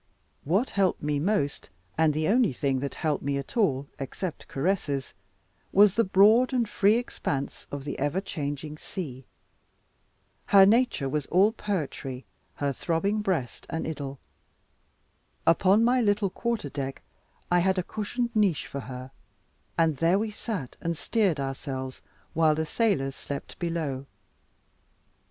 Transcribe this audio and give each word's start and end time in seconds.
What 0.45 0.71
helped 0.71 1.03
me 1.03 1.19
most, 1.19 1.69
and 1.95 2.11
the 2.11 2.27
only 2.27 2.53
thing 2.53 2.79
that 2.79 2.95
helped 2.95 3.23
me 3.23 3.37
at 3.37 3.55
all, 3.55 3.87
except 3.99 4.47
caresses, 4.47 5.13
was 5.71 5.93
the 5.93 6.03
broad 6.03 6.53
and 6.53 6.67
free 6.67 6.95
expanse 6.95 7.67
of 7.71 7.83
the 7.83 7.99
ever 7.99 8.19
changing 8.19 8.79
sea. 8.79 9.25
Her 10.47 10.65
nature 10.65 11.07
was 11.07 11.27
all 11.27 11.51
poetry, 11.51 12.25
her 12.55 12.73
throbbing 12.73 13.21
breast 13.21 13.67
an 13.69 13.85
Idyl. 13.85 14.17
Upon 15.45 15.83
my 15.83 16.01
little 16.01 16.31
quarter 16.31 16.69
deck 16.69 17.03
I 17.51 17.59
had 17.59 17.77
a 17.77 17.83
cushioned 17.83 18.35
niche 18.35 18.65
for 18.65 18.79
her, 18.79 19.11
and 19.77 19.97
there 19.97 20.17
we 20.17 20.31
sat 20.31 20.77
and 20.81 20.97
steered 20.97 21.39
ourselves 21.39 22.01
while 22.33 22.55
the 22.55 22.65
sailors 22.65 23.15
slept 23.15 23.59
below. 23.59 24.07